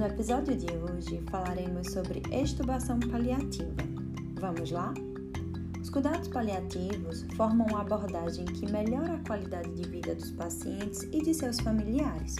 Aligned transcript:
No 0.00 0.06
episódio 0.06 0.56
de 0.56 0.66
hoje 0.78 1.22
falaremos 1.30 1.92
sobre 1.92 2.22
extubação 2.32 2.98
paliativa. 3.00 3.82
Vamos 4.40 4.70
lá? 4.70 4.94
Os 5.78 5.90
cuidados 5.90 6.26
paliativos 6.28 7.26
formam 7.36 7.66
uma 7.66 7.82
abordagem 7.82 8.46
que 8.46 8.72
melhora 8.72 9.16
a 9.16 9.28
qualidade 9.28 9.70
de 9.74 9.86
vida 9.86 10.14
dos 10.14 10.30
pacientes 10.30 11.02
e 11.12 11.22
de 11.22 11.34
seus 11.34 11.60
familiares, 11.60 12.36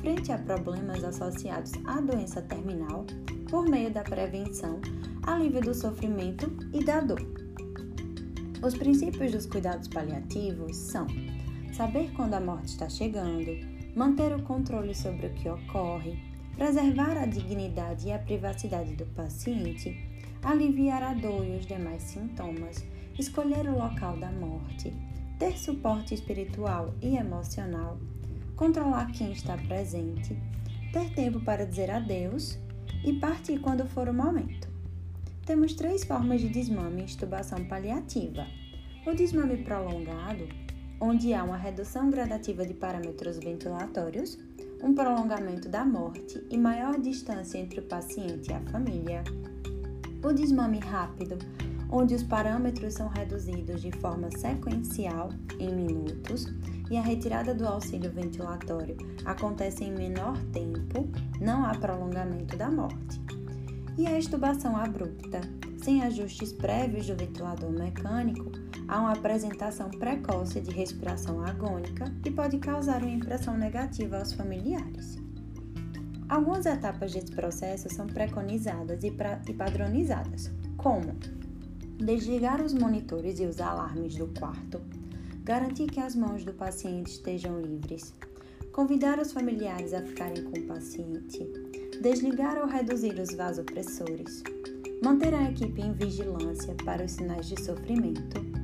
frente 0.00 0.30
a 0.30 0.38
problemas 0.38 1.02
associados 1.02 1.72
à 1.86 2.00
doença 2.00 2.40
terminal, 2.40 3.04
por 3.50 3.68
meio 3.68 3.92
da 3.92 4.04
prevenção, 4.04 4.80
alívio 5.24 5.60
do 5.60 5.74
sofrimento 5.74 6.56
e 6.72 6.84
da 6.84 7.00
dor. 7.00 7.26
Os 8.64 8.76
princípios 8.76 9.32
dos 9.32 9.46
cuidados 9.46 9.88
paliativos 9.88 10.76
são 10.76 11.08
saber 11.72 12.12
quando 12.12 12.34
a 12.34 12.40
morte 12.40 12.68
está 12.68 12.88
chegando, 12.88 13.50
manter 13.96 14.32
o 14.36 14.42
controle 14.44 14.94
sobre 14.94 15.26
o 15.26 15.34
que 15.34 15.48
ocorre, 15.48 16.30
preservar 16.56 17.16
a 17.16 17.26
dignidade 17.26 18.08
e 18.08 18.12
a 18.12 18.18
privacidade 18.18 18.94
do 18.94 19.06
paciente, 19.06 19.96
aliviar 20.42 21.02
a 21.02 21.14
dor 21.14 21.44
e 21.44 21.56
os 21.56 21.66
demais 21.66 22.02
sintomas, 22.02 22.84
escolher 23.18 23.66
o 23.66 23.78
local 23.78 24.16
da 24.16 24.30
morte, 24.30 24.92
ter 25.38 25.56
suporte 25.58 26.14
espiritual 26.14 26.94
e 27.00 27.16
emocional, 27.16 27.98
controlar 28.56 29.10
quem 29.12 29.32
está 29.32 29.56
presente, 29.56 30.36
ter 30.92 31.12
tempo 31.14 31.40
para 31.40 31.66
dizer 31.66 31.90
adeus 31.90 32.58
e 33.04 33.12
partir 33.14 33.58
quando 33.60 33.86
for 33.86 34.08
o 34.08 34.14
momento. 34.14 34.68
Temos 35.44 35.74
três 35.74 36.04
formas 36.04 36.40
de 36.40 36.48
desmame 36.48 37.00
e 37.00 37.04
intubação 37.04 37.64
paliativa. 37.64 38.46
O 39.04 39.12
desmame 39.12 39.56
prolongado, 39.56 40.48
onde 41.00 41.34
há 41.34 41.42
uma 41.42 41.56
redução 41.56 42.08
gradativa 42.10 42.64
de 42.64 42.74
parâmetros 42.74 43.38
ventilatórios, 43.38 44.38
um 44.82 44.94
prolongamento 44.94 45.68
da 45.68 45.84
morte 45.84 46.44
e 46.50 46.58
maior 46.58 46.98
distância 46.98 47.58
entre 47.58 47.80
o 47.80 47.84
paciente 47.84 48.50
e 48.50 48.52
a 48.52 48.60
família. 48.62 49.22
O 50.24 50.32
desmame 50.32 50.80
rápido, 50.80 51.38
onde 51.88 52.14
os 52.14 52.22
parâmetros 52.22 52.94
são 52.94 53.08
reduzidos 53.08 53.80
de 53.80 53.92
forma 53.92 54.30
sequencial 54.36 55.30
em 55.58 55.72
minutos 55.72 56.46
e 56.90 56.96
a 56.96 57.02
retirada 57.02 57.54
do 57.54 57.66
auxílio 57.66 58.10
ventilatório 58.10 58.96
acontece 59.24 59.84
em 59.84 59.92
menor 59.92 60.36
tempo, 60.52 61.08
não 61.40 61.64
há 61.64 61.74
prolongamento 61.74 62.56
da 62.56 62.70
morte. 62.70 63.20
E 63.96 64.06
a 64.06 64.18
extubação 64.18 64.76
abrupta, 64.76 65.40
sem 65.82 66.02
ajustes 66.02 66.52
prévios 66.52 67.06
do 67.06 67.14
ventilador 67.14 67.70
mecânico, 67.70 68.50
há 68.92 69.00
uma 69.00 69.12
apresentação 69.12 69.88
precoce 69.88 70.60
de 70.60 70.70
respiração 70.70 71.42
agônica 71.42 72.12
e 72.26 72.30
pode 72.30 72.58
causar 72.58 73.02
uma 73.02 73.10
impressão 73.10 73.56
negativa 73.56 74.18
aos 74.18 74.34
familiares. 74.34 75.16
Algumas 76.28 76.66
etapas 76.66 77.14
desse 77.14 77.32
processo 77.32 77.88
são 77.88 78.06
preconizadas 78.06 79.02
e, 79.02 79.06
e 79.48 79.54
padronizadas, 79.54 80.50
como 80.76 81.16
desligar 81.96 82.60
os 82.60 82.74
monitores 82.74 83.40
e 83.40 83.46
os 83.46 83.62
alarmes 83.62 84.14
do 84.14 84.26
quarto, 84.38 84.78
garantir 85.42 85.86
que 85.86 86.00
as 86.00 86.14
mãos 86.14 86.44
do 86.44 86.52
paciente 86.52 87.12
estejam 87.12 87.62
livres, 87.62 88.12
convidar 88.74 89.18
os 89.18 89.32
familiares 89.32 89.94
a 89.94 90.02
ficarem 90.02 90.44
com 90.44 90.58
o 90.58 90.66
paciente, 90.66 91.50
desligar 92.02 92.58
ou 92.58 92.66
reduzir 92.66 93.18
os 93.18 93.32
vasopressores, 93.34 94.42
manter 95.02 95.32
a 95.32 95.50
equipe 95.50 95.80
em 95.80 95.94
vigilância 95.94 96.74
para 96.84 97.02
os 97.02 97.12
sinais 97.12 97.46
de 97.46 97.58
sofrimento 97.64 98.61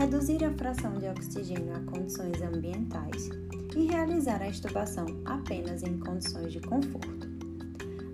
reduzir 0.00 0.42
a 0.42 0.50
fração 0.54 0.94
de 0.94 1.06
oxigênio 1.06 1.76
a 1.76 1.80
condições 1.80 2.40
ambientais 2.40 3.28
e 3.76 3.84
realizar 3.84 4.40
a 4.40 4.48
extubação 4.48 5.04
apenas 5.26 5.82
em 5.82 5.98
condições 5.98 6.54
de 6.54 6.60
conforto. 6.60 7.28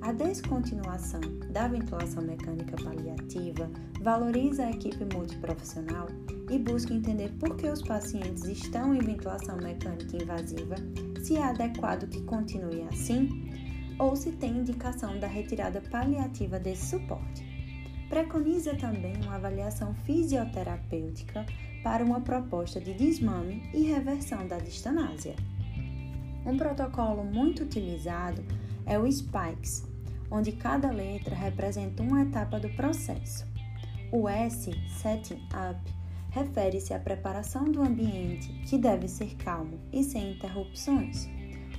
A 0.00 0.10
descontinuação 0.10 1.20
da 1.52 1.68
ventilação 1.68 2.24
mecânica 2.24 2.76
paliativa 2.82 3.70
valoriza 4.02 4.64
a 4.64 4.70
equipe 4.72 5.04
multiprofissional 5.14 6.08
e 6.50 6.58
busca 6.58 6.92
entender 6.92 7.30
por 7.38 7.54
que 7.54 7.68
os 7.68 7.82
pacientes 7.82 8.42
estão 8.46 8.92
em 8.92 8.98
ventilação 8.98 9.56
mecânica 9.56 10.20
invasiva, 10.20 10.74
se 11.22 11.36
é 11.36 11.44
adequado 11.44 12.08
que 12.08 12.20
continue 12.22 12.82
assim 12.82 13.28
ou 13.96 14.16
se 14.16 14.32
tem 14.32 14.58
indicação 14.58 15.20
da 15.20 15.28
retirada 15.28 15.80
paliativa 15.82 16.58
desse 16.58 16.98
suporte. 16.98 17.46
Preconiza 18.08 18.74
também 18.76 19.14
uma 19.22 19.36
avaliação 19.36 19.94
fisioterapêutica 20.04 21.44
para 21.86 22.04
uma 22.04 22.20
proposta 22.20 22.80
de 22.80 22.92
desmame 22.92 23.70
e 23.72 23.82
reversão 23.84 24.44
da 24.48 24.58
distanásia. 24.58 25.36
Um 26.44 26.56
protocolo 26.56 27.22
muito 27.22 27.62
utilizado 27.62 28.44
é 28.84 28.98
o 28.98 29.06
SPIKES, 29.06 29.84
onde 30.28 30.50
cada 30.50 30.90
letra 30.90 31.36
representa 31.36 32.02
uma 32.02 32.22
etapa 32.22 32.58
do 32.58 32.68
processo. 32.70 33.46
O 34.10 34.28
S, 34.28 34.72
Setting 35.00 35.40
Up, 35.70 35.80
refere-se 36.30 36.92
à 36.92 36.98
preparação 36.98 37.70
do 37.70 37.80
ambiente, 37.80 38.52
que 38.68 38.76
deve 38.78 39.06
ser 39.06 39.36
calmo 39.36 39.78
e 39.92 40.02
sem 40.02 40.32
interrupções. 40.32 41.28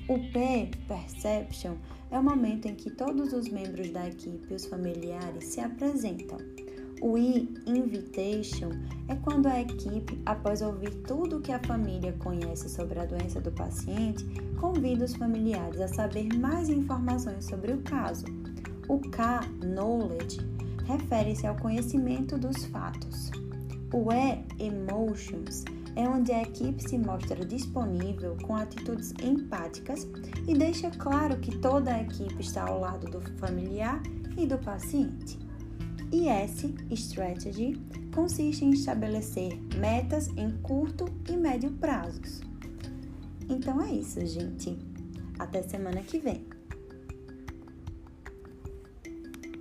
O 0.08 0.18
P, 0.32 0.72
Perception, 0.88 1.76
é 2.10 2.18
o 2.18 2.24
momento 2.24 2.66
em 2.66 2.76
que 2.76 2.92
todos 2.92 3.34
os 3.34 3.50
membros 3.50 3.90
da 3.90 4.08
equipe 4.08 4.48
e 4.52 4.56
os 4.56 4.68
familiares 4.68 5.44
se 5.44 5.60
apresentam. 5.60 6.38
O 7.02 7.16
Invitation, 7.18 8.72
é 9.08 9.16
quando 9.16 9.46
a 9.46 9.62
equipe, 9.62 10.20
após 10.26 10.62
ouvir 10.62 10.94
tudo 11.04 11.38
o 11.38 11.42
que 11.42 11.52
a 11.52 11.60
família 11.60 12.14
conhece 12.14 12.68
sobre 12.68 13.00
a 13.00 13.06
doença 13.06 13.40
do 13.40 13.52
paciente, 13.52 14.26
convida 14.60 15.06
os 15.06 15.16
familiares 15.16 15.80
a 15.80 15.88
saber 15.88 16.28
mais 16.38 16.70
informações 16.70 17.46
sobre 17.46 17.72
o 17.72 17.82
caso. 17.84 18.26
O 18.88 19.00
K, 19.00 19.42
Knowledge, 19.64 20.40
refere-se 20.86 21.46
ao 21.46 21.56
conhecimento 21.56 22.38
dos 22.38 22.66
fatos. 22.66 23.30
O 23.94 24.12
E, 24.12 24.44
Emotions, 24.58 25.64
é 25.96 26.08
onde 26.08 26.32
a 26.32 26.42
equipe 26.42 26.82
se 26.88 26.98
mostra 26.98 27.46
disponível 27.46 28.36
com 28.44 28.56
atitudes 28.56 29.14
empáticas 29.22 30.08
e 30.48 30.54
deixa 30.54 30.90
claro 30.92 31.38
que 31.38 31.58
toda 31.58 31.94
a 31.94 32.02
equipe 32.02 32.42
está 32.42 32.68
ao 32.68 32.80
lado 32.80 33.08
do 33.08 33.22
familiar 33.38 34.02
e 34.36 34.46
do 34.46 34.58
paciente. 34.58 35.47
E 36.12 36.28
S, 36.28 36.74
Strategy, 36.92 37.80
consiste 38.14 38.64
em 38.64 38.72
estabelecer 38.72 39.60
metas 39.78 40.30
em 40.38 40.52
curto 40.62 41.06
e 41.30 41.36
médio 41.36 41.72
prazos. 41.72 42.42
Então 43.50 43.82
é 43.82 43.92
isso, 43.92 44.26
gente. 44.26 44.78
Até 45.38 45.62
semana 45.64 46.02
que 46.02 46.18
vem. 46.18 46.57